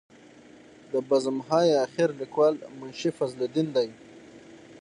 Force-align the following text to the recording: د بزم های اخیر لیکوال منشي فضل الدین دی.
د 0.91 0.93
بزم 1.09 1.37
های 1.47 1.69
اخیر 1.85 2.09
لیکوال 2.21 2.53
منشي 2.79 3.09
فضل 3.17 3.39
الدین 3.45 3.67
دی. 3.75 3.89